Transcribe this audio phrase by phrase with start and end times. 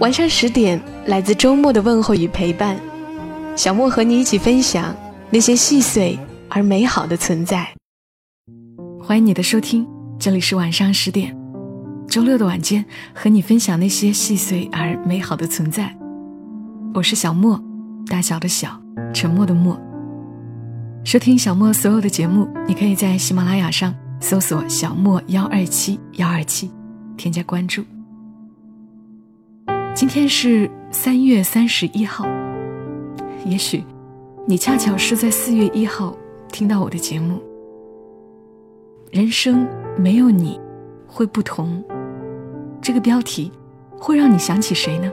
[0.00, 2.76] 晚上十点，来自周末的问候与陪伴，
[3.56, 4.94] 小莫和你一起分享
[5.30, 6.18] 那些细碎
[6.48, 7.72] 而美好的存在。
[9.00, 9.86] 欢迎你的收听，
[10.18, 11.34] 这里是晚上十点，
[12.08, 12.84] 周六的晚间，
[13.14, 15.96] 和你分享那些细碎而美好的存在。
[16.92, 17.62] 我是小莫，
[18.08, 18.76] 大小的小，
[19.14, 19.80] 沉默的默。
[21.04, 26.70] 收听小莫所有的节目，你可以在喜马拉雅上搜索“小莫幺二七幺二七”，
[27.16, 27.84] 添加关注。
[29.94, 32.26] 今天是三月三十一号，
[33.46, 33.84] 也许
[34.44, 36.18] 你恰巧是在四月一号
[36.50, 37.40] 听到我的节目。
[39.12, 39.64] 人生
[39.96, 40.60] 没有你
[41.06, 41.80] 会不同，
[42.82, 43.52] 这个标题
[43.96, 45.08] 会让你想起谁呢？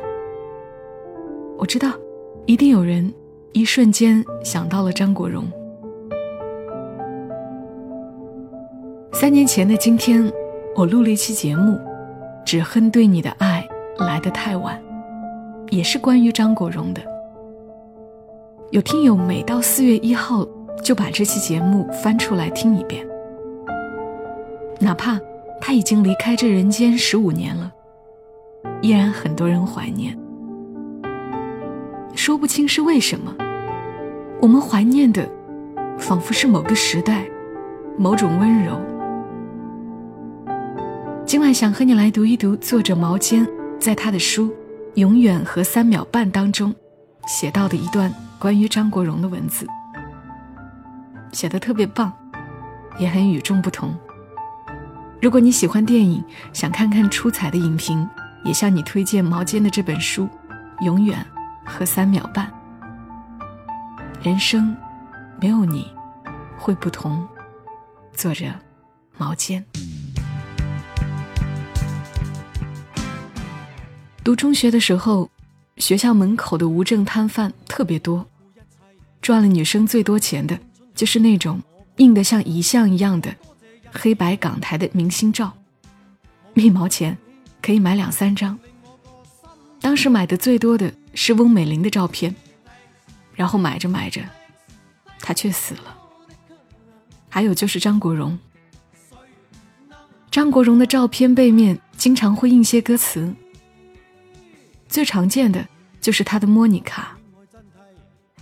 [1.60, 1.92] 我知道，
[2.48, 3.14] 一定有人
[3.52, 5.46] 一瞬间想到了张国荣。
[9.14, 10.28] 三年前的今天，
[10.76, 11.74] 我录了一期节目，
[12.44, 13.48] 《只恨对你的爱》。
[14.00, 14.82] 来得太晚，
[15.70, 17.02] 也是关于张国荣的。
[18.72, 20.48] 有听友每到四月一号
[20.82, 23.06] 就把这期节目翻出来听一遍，
[24.80, 25.20] 哪怕
[25.60, 27.72] 他已经离开这人间十五年了，
[28.82, 30.18] 依然很多人怀念。
[32.16, 33.34] 说不清是为什么，
[34.42, 35.28] 我们怀念的
[35.98, 37.26] 仿佛是某个时代，
[37.98, 38.80] 某种温柔。
[41.26, 43.48] 今晚想和你来读一读作者毛尖。
[43.82, 44.50] 在他的书
[44.94, 46.74] 《永远和三秒半》当中，
[47.26, 49.66] 写到的一段关于张国荣的文字，
[51.32, 52.14] 写的特别棒，
[53.00, 53.92] 也很与众不同。
[55.20, 56.24] 如果你喜欢电影，
[56.54, 58.08] 想看看出彩的影评，
[58.44, 60.30] 也向你推荐毛尖的这本书
[60.86, 61.26] 《永远
[61.66, 62.46] 和三秒半》。
[64.24, 64.78] 人生
[65.42, 65.92] 没有你
[66.56, 67.28] 会不同。
[68.14, 68.46] 作者
[69.18, 69.66] 毛尖。
[74.24, 75.30] 读中学的时候，
[75.78, 78.28] 学校门口的无证摊贩特别多，
[79.20, 80.60] 赚了女生最多钱的，
[80.94, 81.60] 就是那种
[81.98, 83.36] 印得像遗像一样的
[83.92, 85.52] 黑白港台的明星照，
[86.54, 87.18] 一毛钱
[87.64, 88.58] 可以买两三张。
[89.80, 92.36] 当时买的最多的是翁美玲的照片，
[93.34, 94.22] 然后买着买着，
[95.20, 95.98] 她却死了。
[97.28, 98.38] 还有就是张国荣，
[100.30, 103.34] 张国荣的照片背面经常会印些歌词。
[104.92, 105.66] 最常见的
[106.02, 107.18] 就是他的《莫妮卡》。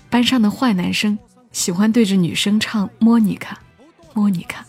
[0.09, 1.17] 班上的坏男生
[1.51, 3.55] 喜欢对着女生唱《莫妮卡》，
[4.15, 4.65] 莫妮卡。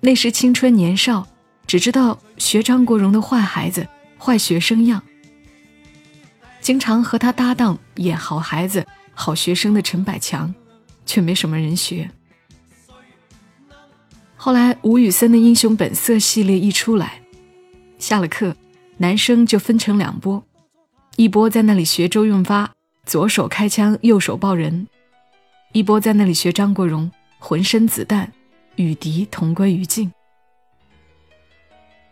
[0.00, 1.28] 那时青春年少，
[1.66, 3.86] 只知道学张国荣的坏孩子、
[4.18, 5.02] 坏学生样，
[6.62, 10.54] 经常和他搭档演好孩子、好学生的陈百强，
[11.04, 12.10] 却没什么人学。
[14.34, 17.20] 后来吴宇森的《英雄本色》系列一出来，
[17.98, 18.56] 下了课。
[19.00, 20.42] 男生就分成两波，
[21.14, 22.72] 一波在那里学周润发，
[23.06, 24.86] 左手开枪，右手抱人；
[25.72, 28.32] 一波在那里学张国荣，浑身子弹，
[28.74, 30.12] 与敌同归于尽。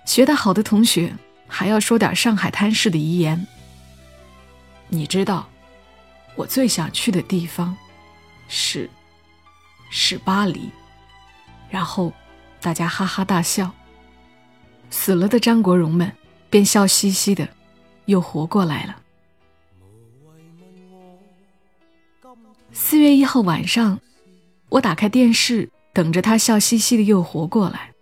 [0.05, 1.13] 学得好的同学
[1.49, 3.45] 还要说点上海滩式的遗言。
[4.89, 5.49] 你知道，
[6.37, 7.77] 我最想去的地方，
[8.47, 8.89] 是，
[9.91, 10.71] 是巴黎。
[11.69, 12.13] 然后，
[12.61, 13.73] 大家哈哈大笑。
[14.89, 16.13] 死了的张国荣们。
[16.57, 17.47] 便笑嘻嘻的，
[18.07, 18.97] 又活过来了。
[22.73, 24.01] 四月一号晚上，
[24.71, 27.93] 我打开电视，等着他笑嘻嘻的又活过来。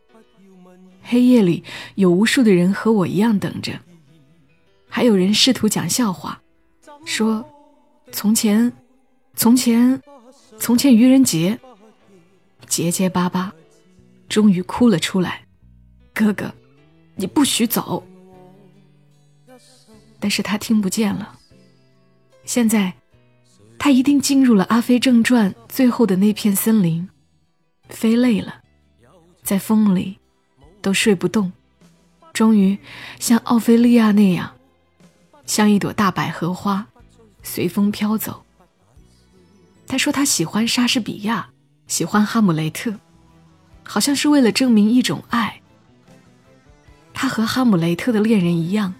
[1.02, 1.64] 黑夜里
[1.96, 3.72] 有无数的人和我一样等着，
[4.88, 6.40] 还有人试图讲笑话，
[7.04, 7.44] 说
[8.12, 8.72] ：“从前，
[9.34, 10.00] 从前，
[10.60, 11.58] 从前愚人节。”
[12.68, 13.52] 结结巴巴，
[14.28, 15.44] 终于哭了出来
[16.14, 16.54] ：“哥哥，
[17.16, 18.00] 你不许走。”
[20.24, 21.38] 但是他听不见了。
[22.46, 22.94] 现在，
[23.78, 27.06] 他一定进入了《阿飞正传》最后的那片森林，
[27.90, 28.62] 飞累了，
[29.42, 30.16] 在风里
[30.80, 31.52] 都睡不动，
[32.32, 32.78] 终于
[33.20, 34.54] 像奥菲利亚那样，
[35.44, 36.86] 像一朵大百合花，
[37.42, 38.46] 随风飘走。
[39.86, 41.50] 他说他喜欢莎士比亚，
[41.86, 42.94] 喜欢哈姆雷特，
[43.82, 45.60] 好像是为了证明一种爱。
[47.12, 48.94] 他和哈姆雷特的恋人一样。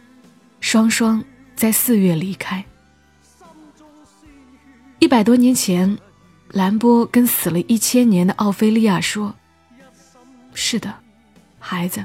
[0.75, 1.23] 双双
[1.55, 2.65] 在四月离开。
[4.99, 5.97] 一百多年前，
[6.49, 9.37] 兰波跟死了一千年的奥菲利亚说
[10.53, 10.93] ：“是的，
[11.61, 12.05] 孩子，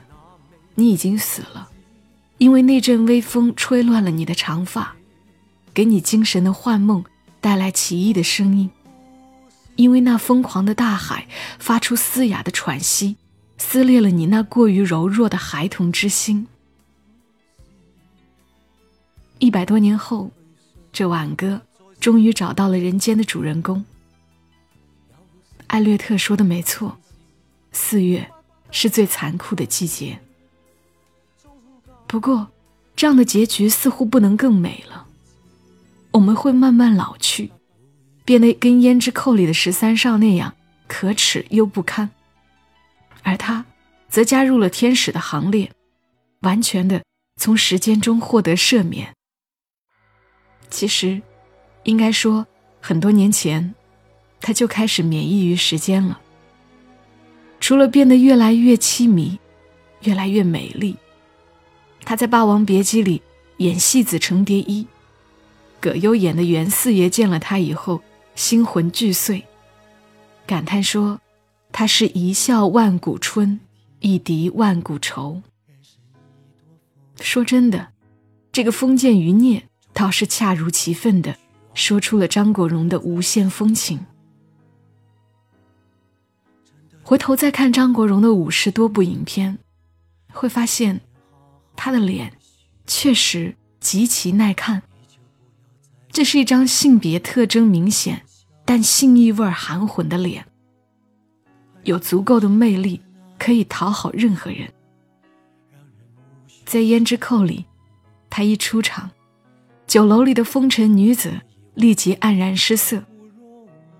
[0.76, 1.68] 你已经死了，
[2.38, 4.96] 因为那阵微风吹乱了你的长发，
[5.74, 7.04] 给你精神的幻梦
[7.42, 8.70] 带来奇异的声音。
[9.78, 11.28] 因为那疯狂的大海
[11.58, 13.18] 发出嘶哑的喘息，
[13.58, 16.46] 撕裂了你那过于柔弱的孩童之心。
[19.40, 20.30] 一百多年后，
[20.94, 21.62] 这挽歌。”
[22.00, 23.84] 终于找到了人间的主人公。
[25.68, 26.98] 艾略特说的没错，
[27.74, 28.26] 四月
[28.72, 30.18] 是最残酷的季节。
[32.08, 32.48] 不过，
[32.96, 35.06] 这样的结局似乎不能更美了。
[36.12, 37.52] 我们会慢慢老去，
[38.24, 40.56] 变得跟胭脂扣里的十三少那样
[40.88, 42.10] 可耻又不堪，
[43.24, 43.66] 而他
[44.08, 45.70] 则加入了天使的行列，
[46.44, 47.04] 完全的
[47.36, 49.14] 从时间中获得赦免。
[50.70, 51.22] 其实。
[51.84, 52.46] 应该说，
[52.82, 53.74] 很多年前，
[54.42, 56.20] 他就开始免疫于时间了。
[57.60, 59.40] 除了变得越来越凄迷，
[60.02, 60.98] 越来越美丽，
[62.04, 63.22] 他在《霸王别姬》里
[63.58, 64.86] 演戏子程蝶衣，
[65.80, 68.02] 葛优演的袁四爷见了他以后，
[68.36, 69.46] 心魂俱碎，
[70.46, 71.22] 感叹说
[71.72, 73.60] ：“他是一笑万古春，
[74.02, 75.42] 一笛万古愁。”
[77.20, 77.88] 说真的，
[78.52, 79.64] 这个封建余孽
[79.94, 81.36] 倒是恰如其分的。
[81.76, 84.06] 说出了张国荣的无限风情。
[87.04, 89.58] 回头再看张国荣的五十多部影片，
[90.34, 91.00] 会发现
[91.78, 92.34] 他的脸
[92.86, 94.82] 确实极其耐看。
[96.12, 98.24] 这是一张性别特征明显
[98.66, 100.46] 但性意味含混的脸，
[101.84, 103.02] 有足够的魅力
[103.38, 104.70] 可以讨好任何人。
[106.66, 107.66] 在《胭脂扣》里，
[108.30, 109.10] 他一出场，
[109.90, 111.34] 酒楼里的风尘女子。
[111.76, 113.02] 立即黯然失色，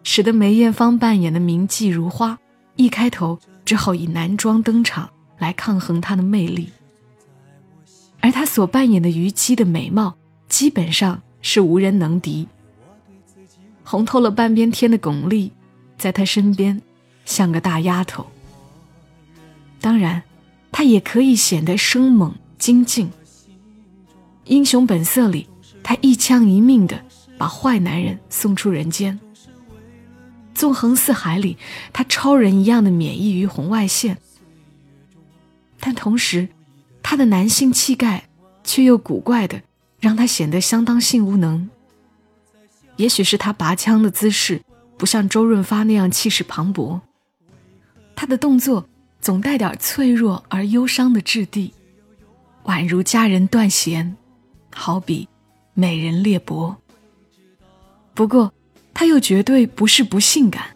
[0.04, 2.38] 使得梅艳芳扮演的名妓如花
[2.76, 6.68] 一开头只好以男装登场来抗衡她的魅力，
[8.20, 10.14] 而她所扮演的虞姬的美貌
[10.50, 12.46] 基本上是无人能敌。
[13.86, 15.50] 红透了半边天的巩俐，
[15.98, 16.82] 在她身边
[17.24, 18.26] 像个大丫头。
[19.80, 20.22] 当然，
[20.70, 23.08] 她也可以显得生猛精进。
[24.44, 25.48] 《英雄本色》里，
[25.90, 27.04] 他一枪一命的。
[27.36, 29.18] 把坏男人送出人间。
[30.54, 31.58] 纵横四海里，
[31.94, 34.18] 他超人一样的免疫于红外线，
[35.80, 36.50] 但同时，
[37.02, 38.28] 他的男性气概
[38.62, 39.62] 却又古怪的
[40.02, 41.70] 让他显得相当性无能。
[42.98, 44.62] 也许是他拔枪的姿势
[44.98, 47.00] 不像周润发那样气势磅礴，
[48.18, 48.86] 他的动作
[49.22, 51.74] 总带点脆弱而忧伤的质地，
[52.66, 54.18] 宛如佳人断弦，
[54.76, 55.30] 好比
[55.80, 56.76] 美人裂帛。
[58.14, 58.54] 不过，
[58.94, 60.76] 他又绝对不是不性感。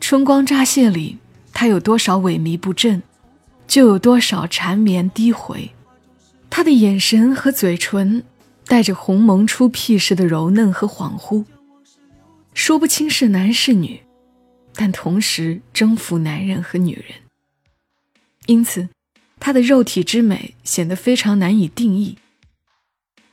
[0.00, 1.18] 春光乍泄里，
[1.52, 3.02] 他有多少萎靡不振，
[3.68, 5.70] 就有多少缠绵低回。
[6.48, 8.24] 他的眼神和嘴唇，
[8.66, 11.44] 带着鸿蒙出屁似的柔嫩和恍惚，
[12.54, 14.00] 说不清是男是女，
[14.74, 17.04] 但同时征服男人和女人。
[18.46, 18.88] 因此，
[19.38, 22.16] 他的肉体之美显得非常难以定义。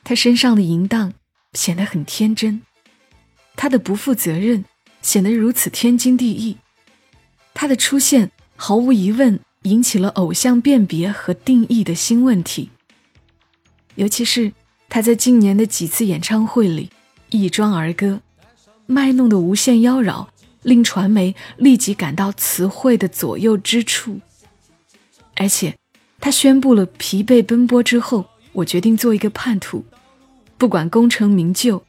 [0.03, 1.13] 他身上的淫荡
[1.53, 2.61] 显得很天真。
[3.55, 4.65] 他的不负责任
[5.01, 6.57] 显得如此天经地义，
[7.53, 12.69] 他的出现毫无疑问引起了偶像辨别和定义的新问题。
[13.95, 14.51] 尤其是
[14.89, 16.89] 他在今年的几次演唱会里
[17.29, 18.21] 一装儿歌，
[18.87, 20.27] 卖弄的无限妖娆，
[20.63, 24.19] 令传媒立即感到词汇的左右之处。
[25.35, 25.75] 而且，
[26.19, 29.85] 他宣布了疲惫奔波之后，我决定做一个叛徒，
[30.57, 31.83] 不管功成名就。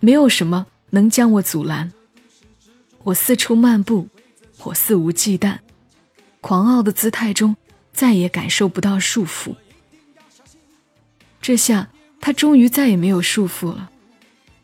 [0.00, 1.92] 没有什么能将我阻拦。
[3.04, 4.08] 我四处漫步，
[4.64, 5.58] 我肆无忌惮，
[6.40, 7.56] 狂傲的姿态中
[7.92, 9.54] 再也感受不到束缚。
[11.40, 11.88] 这下
[12.20, 13.90] 他终于再也没有束缚了。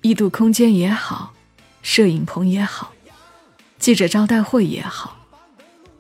[0.02, 1.34] 异度空间也好，
[1.82, 2.92] 摄影棚也好，
[3.78, 5.16] 记者招待会也好，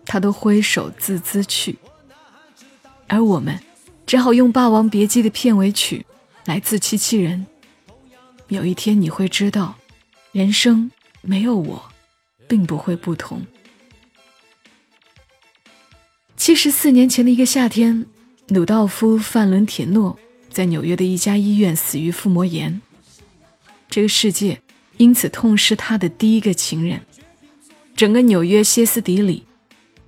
[0.04, 1.78] 他都挥手自兹去。
[3.08, 3.58] 而我们
[4.06, 6.06] 只好用《霸王别姬》的片尾曲
[6.48, 7.46] 来自欺欺人。
[8.48, 9.76] 有一天你会知道，
[10.32, 10.90] 人生
[11.20, 11.92] 没有我，
[12.48, 13.46] 并不会不同。
[16.38, 18.06] 七十四年前的一个夏天，
[18.46, 22.80] 鲁道夫·范伦铁诺在纽约的一家医院死于腹膜炎。
[23.90, 24.62] 这个世界
[24.96, 27.02] 因此痛失他的第一个情人。
[27.94, 29.44] 整个纽约歇斯底里，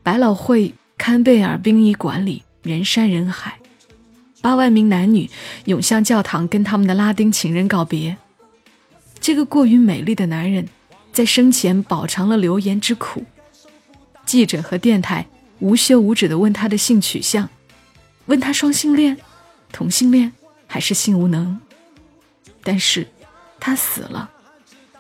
[0.03, 3.60] 百老汇、堪贝尔殡仪馆里人山人海，
[4.41, 5.29] 八万名男女
[5.67, 8.17] 涌向教堂，跟他们的拉丁情人告别。
[9.21, 10.69] 这个过于美丽的男人，
[11.13, 13.25] 在生前饱尝了流言之苦。
[14.25, 15.27] 记者和电台
[15.59, 17.49] 无休无止地问他的性取向，
[18.27, 19.19] 问他双性恋、
[19.73, 20.33] 同性恋
[20.67, 21.61] 还是性无能。
[22.63, 23.07] 但是，
[23.59, 24.31] 他死了。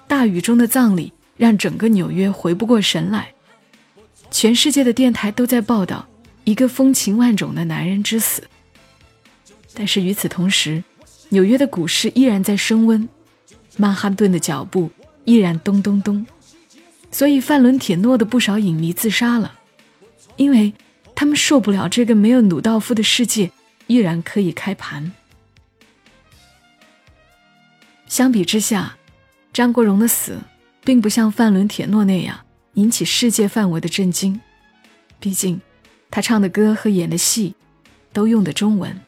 [0.06, 3.32] 大雨中的葬礼让整个纽约回不过神来，
[4.30, 6.06] 全世界的电台都在报道
[6.44, 8.42] 一个风情万种的男人之死。
[9.74, 10.82] 但是与此同时，
[11.30, 13.08] 纽约的股市依然在升温。
[13.76, 14.90] 曼哈顿的脚步
[15.24, 16.26] 依然咚咚咚，
[17.10, 19.58] 所以范伦铁诺的不少影迷自杀了，
[20.36, 20.74] 因为
[21.14, 23.50] 他们受不了这个没有鲁道夫的世界
[23.86, 25.12] 依然可以开盘。
[28.06, 28.96] 相比之下，
[29.52, 30.38] 张国荣的死
[30.84, 32.40] 并不像范伦铁诺那样
[32.74, 34.38] 引起世界范围的震惊，
[35.20, 35.60] 毕竟
[36.10, 37.54] 他唱的歌和演的戏
[38.12, 39.00] 都用的中文，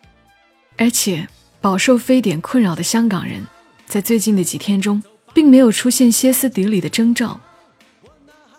[0.77, 1.29] 而且
[1.61, 3.47] 饱受非典困扰的香港人。
[3.87, 5.03] 在最近的几天中，
[5.35, 7.39] 并没有出现歇斯底里的征兆，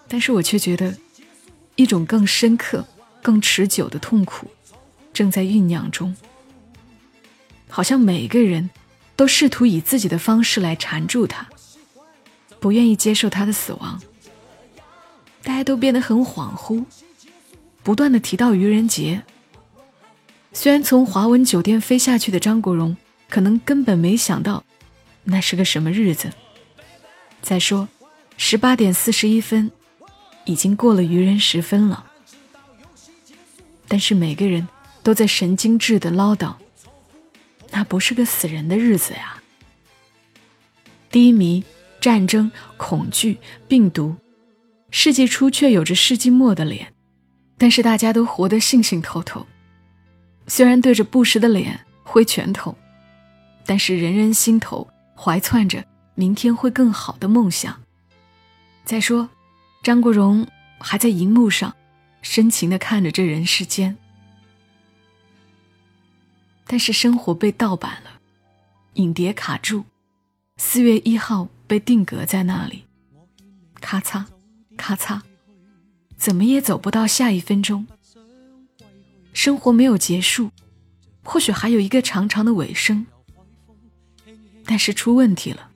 [0.07, 0.95] 但是我却觉得，
[1.75, 2.85] 一种更深刻、
[3.21, 4.47] 更持久的痛苦
[5.11, 6.15] 正在酝酿中。
[7.67, 8.69] 好像每个人
[9.15, 11.47] 都试图以自己的方式来缠住他，
[12.59, 13.99] 不愿意接受他的死亡。
[15.41, 16.85] 大家都变得很恍惚，
[17.81, 19.23] 不断的提到愚人节。
[20.53, 22.95] 虽然从华文酒店飞下去的张国荣，
[23.27, 24.63] 可能根本没想到。
[25.23, 26.31] 那是个什么日子？
[27.41, 27.87] 再说，
[28.37, 29.71] 十八点四十一分，
[30.45, 32.05] 已经过了愚人时分了。
[33.87, 34.67] 但是每个人
[35.01, 36.53] 都在神经质的唠叨，
[37.71, 39.41] 那不是个死人的日子呀。
[41.09, 41.63] 低迷、
[41.99, 44.15] 战争、恐惧、病毒，
[44.91, 46.93] 世纪初却有着世纪末的脸，
[47.57, 49.45] 但是大家都活得兴兴透透。
[50.47, 52.75] 虽然对着不实的脸挥拳头，
[53.65, 54.87] 但是人人心头。
[55.15, 55.85] 怀揣着
[56.15, 57.81] 明天会更好的梦想。
[58.83, 59.29] 再说，
[59.81, 60.45] 张国荣
[60.79, 61.73] 还在荧幕上
[62.21, 63.95] 深情地看着这人世间。
[66.65, 68.19] 但是生活被盗版了，
[68.95, 69.85] 影碟卡住，
[70.57, 72.83] 四月一号被定格在那里，
[73.79, 74.25] 咔嚓，
[74.75, 75.21] 咔嚓，
[76.17, 77.87] 怎么也走不到下一分钟。
[79.33, 80.51] 生活没有结束，
[81.23, 83.05] 或许还有一个长长的尾声。
[84.65, 85.71] 但是出问题了，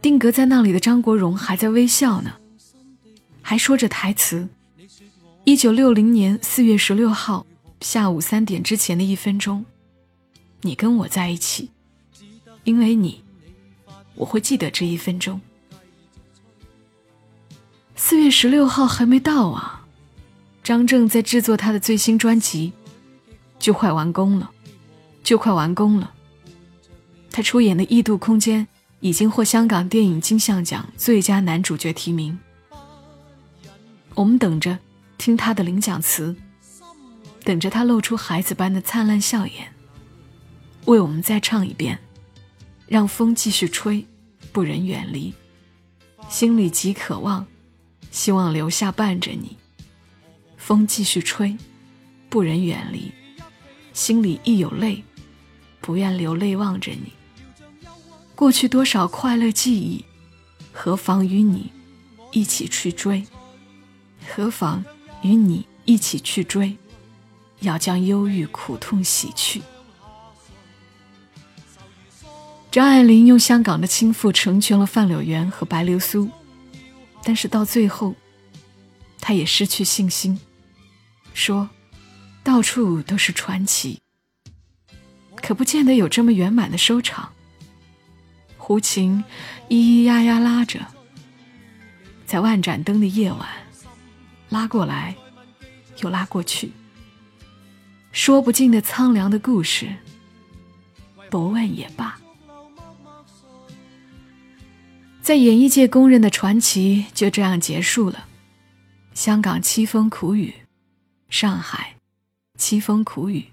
[0.00, 2.34] 定格在那里的张国荣还在微笑呢，
[3.40, 4.48] 还说着台词。
[5.44, 7.44] 一九六零年四月十六号
[7.80, 9.64] 下午三点之前的一分钟，
[10.60, 11.70] 你跟我在一起，
[12.62, 13.24] 因为你，
[14.14, 15.40] 我会记得这一分钟。
[17.96, 19.84] 四月十六号还没到啊，
[20.62, 22.72] 张正在制作他的最新专辑，
[23.62, 24.50] 就快完工了，
[25.22, 26.12] 就快完工了。
[27.30, 28.66] 他出演的《异度空间》
[28.98, 32.36] 已经获香港电影金像奖最佳男主角提名。
[34.16, 34.80] 我们等着
[35.16, 36.34] 听他的领奖词，
[37.44, 39.72] 等着他露出孩子般的灿烂笑颜，
[40.86, 42.00] 为我们再唱一遍
[42.88, 44.04] ：“让风继续吹，
[44.50, 45.32] 不忍远离，
[46.28, 47.46] 心里极渴望，
[48.10, 49.56] 希望留下伴着你。
[50.56, 51.56] 风继续吹，
[52.28, 53.12] 不忍远离，
[53.92, 55.04] 心里亦有泪，
[55.80, 57.12] 不愿流泪望着你。”
[58.34, 60.04] 过去多少快乐记忆，
[60.72, 61.70] 何妨与你
[62.32, 63.24] 一起去追？
[64.28, 64.84] 何妨
[65.22, 66.76] 与你一起去追？
[67.60, 69.62] 要将忧郁苦痛洗去。
[72.72, 76.28] 张爱玲用香港的倾覆成全了范柳园和白流苏，
[77.22, 78.14] 但是到最后，
[79.20, 80.40] 她也失去信心，
[81.34, 81.68] 说
[82.42, 84.00] ：“到处都是传奇，
[85.36, 87.32] 可不见得有这么圆满的收场。”
[88.58, 89.24] 胡琴
[89.68, 90.80] 咿咿呀呀拉着，
[92.24, 93.48] 在万盏灯的夜晚，
[94.48, 95.14] 拉过来，
[96.00, 96.72] 又拉过去，
[98.12, 99.92] 说不尽的苍凉的故事，
[101.28, 102.18] 不问也罢。
[105.20, 108.26] 在演艺界公认的传奇就这样结束了。
[109.14, 110.54] 香港凄风苦雨，
[111.28, 111.96] 上海
[112.58, 113.50] 凄风苦雨，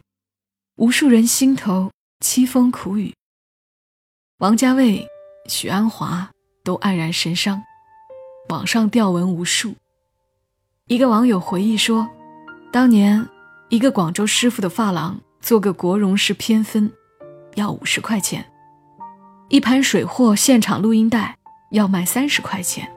[0.75, 1.91] 无数人心头
[2.23, 3.13] 凄风苦雨。
[4.39, 5.07] 王家卫、
[5.47, 6.29] 许鞍华
[6.63, 7.63] 都黯然神伤，
[8.49, 9.73] 网上吊文无数。
[10.87, 12.07] 一个网友回忆说，
[12.71, 13.27] 当年
[13.69, 16.91] 一个广州师傅的发廊做个国荣式偏分，
[17.55, 18.43] 要五十块钱；
[19.49, 21.37] 一盘水货现场录音带
[21.71, 22.89] 要卖三十块钱。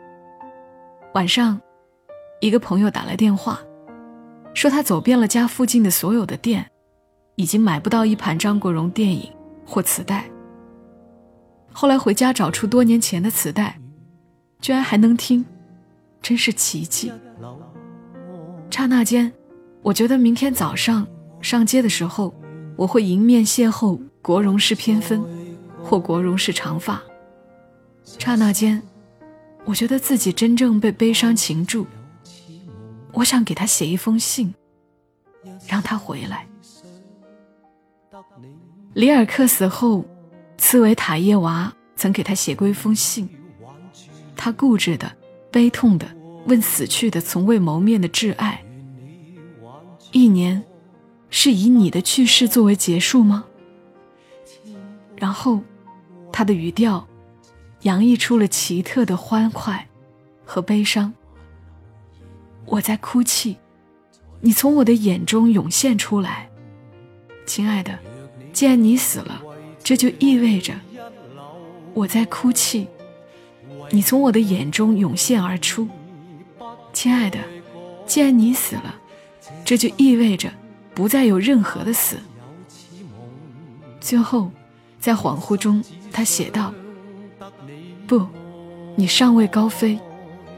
[1.15, 1.61] 晚上，
[2.41, 3.61] 一个朋友打来电话，
[4.55, 6.71] 说他走遍了家附近的所有的店，
[7.37, 9.31] 已经买不到一盘张国荣电影
[9.65, 10.25] 或磁带。
[11.73, 13.79] 后来回家找出多年前的磁带，
[14.61, 15.45] 居然还能听，
[16.21, 17.11] 真是奇迹。
[18.71, 19.33] 刹那间，
[19.83, 21.07] 我觉得明天早上
[21.41, 22.35] 上街的时候，
[22.77, 25.23] 我会迎面邂逅国荣是偏分，
[25.83, 27.03] 或国荣是长发。
[28.05, 28.83] 刹那间，
[29.65, 31.87] 我觉得自己真正被悲伤擒住。
[33.13, 34.55] 我想给他写一封信，
[35.67, 36.47] 让他回来。
[38.95, 40.05] 里尔克死后，
[40.57, 43.29] 茨维塔耶娃曾给他写过一封信。
[44.37, 45.11] 他固执的、
[45.51, 46.07] 悲痛的
[46.47, 48.63] 问死去的、从未谋面的挚爱
[50.13, 50.63] ：“一年，
[51.31, 53.45] 是以你的去世作为结束吗？”
[55.17, 55.61] 然后，
[56.33, 57.07] 他的语调。
[57.83, 59.89] 洋溢出了奇特的欢快
[60.45, 61.13] 和悲伤。
[62.67, 63.57] 我在哭泣，
[64.41, 66.49] 你从我的眼中涌现出来，
[67.47, 67.99] 亲爱的。
[68.53, 69.43] 既然你死了，
[69.83, 70.75] 这就意味着
[71.95, 72.87] 我在哭泣，
[73.91, 75.89] 你从我的眼中涌现而出，
[76.93, 77.39] 亲爱的。
[78.07, 78.95] 既然你死了，
[79.65, 80.53] 这就意味着
[80.95, 82.17] 不再有任何的死。
[84.01, 84.51] 最后，
[85.01, 86.75] 在恍惚中，他写道。
[88.07, 88.27] 不，
[88.97, 89.99] 你尚未高飞，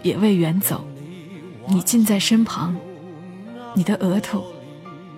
[0.02, 0.84] 也未远走，
[1.66, 2.76] 你近在身旁，
[3.74, 4.44] 你的额头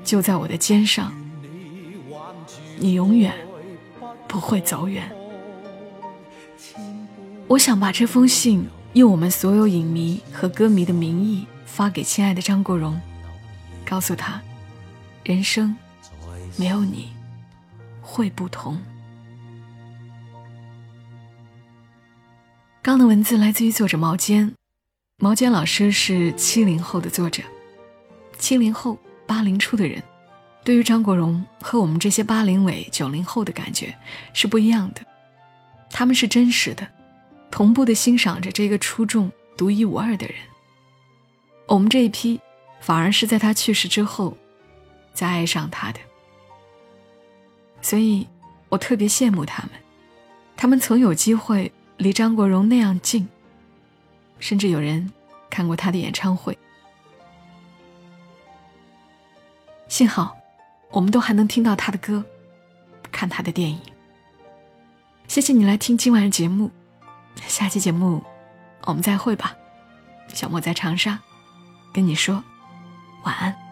[0.05, 1.13] 就在我的肩上，
[2.79, 3.35] 你永远
[4.29, 5.11] 不会走远。
[7.49, 13.01] 我想把这封信用我们所有影迷和歌迷的名义发给亲爱的张国荣，
[13.85, 14.41] 告诉他，
[15.25, 15.77] 人生
[16.57, 17.13] 没有你
[18.01, 18.81] 会不同。
[22.83, 24.55] 刚的文字来自于作者毛尖，
[25.19, 27.43] 毛尖老师是七零后的作者，
[28.39, 30.03] 七零后、八零初的人，
[30.63, 33.97] 对于张国荣和我们这些八零尾、九零后的感觉
[34.35, 35.01] 是不一样的，
[35.91, 36.87] 他们是真实的，
[37.51, 40.37] 同步的欣赏着这个出众、独一无二的人。
[41.67, 42.39] 我们这一批，
[42.83, 44.37] 反而是在他去世之后，
[45.15, 46.01] 才爱上他的，
[47.81, 48.29] 所以
[48.69, 49.71] 我特别羡慕他们，
[50.59, 51.73] 他们曾有机会。
[51.97, 53.27] 离张国荣那样近，
[54.39, 55.13] 甚至有人
[55.51, 56.57] 看过他的演唱会。
[59.89, 60.37] 幸好，
[60.91, 62.25] 我们都还能听到他的歌，
[63.13, 63.81] 看他的电影。
[65.29, 66.71] 谢谢你来听今晚的节目，
[67.47, 68.23] 下期节目
[68.83, 69.57] 我们再会吧。
[70.29, 71.19] 小莫在长沙，
[71.93, 72.43] 跟你说
[73.25, 73.66] 晚安。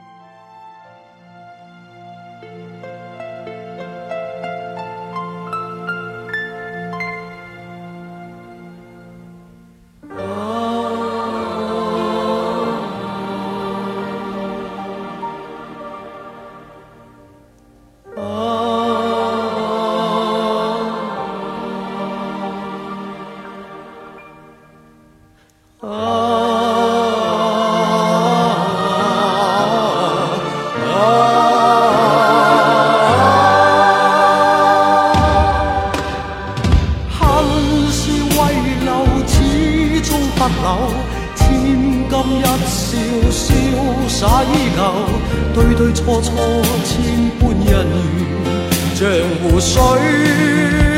[49.42, 49.72] 湖水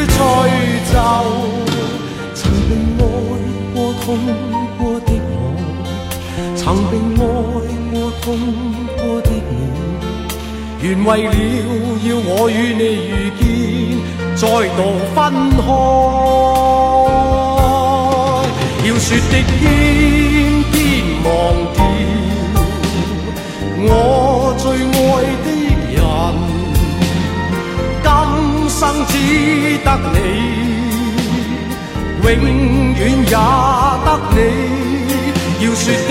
[0.09, 0.14] 吹
[0.92, 0.94] 走。
[2.35, 3.01] 曾被爱
[3.75, 4.07] 过、痛
[4.79, 5.33] 过的我，
[6.57, 7.18] 曾被爱
[7.90, 8.25] 过、痛
[8.96, 9.53] 过的你，
[10.83, 11.31] 原为了
[12.05, 13.42] 要我与你遇见，
[14.37, 14.42] 再
[14.77, 14.79] 度
[15.14, 15.16] 分
[15.57, 15.59] 开。
[18.87, 19.61] 要说的偏
[20.70, 20.75] 偏
[21.25, 21.27] 忘
[21.75, 21.79] 掉
[23.83, 23.90] 我。
[29.27, 29.31] 只
[29.85, 30.19] 得你，
[32.23, 32.31] 永
[32.95, 33.35] 远也
[34.05, 34.39] 得你。
[35.59, 36.11] 要说的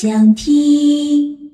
[0.00, 1.49] 想听。